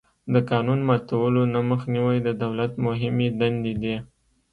[0.33, 3.95] د قانون ماتولو نه مخنیوی د دولت مهمې دندې دي.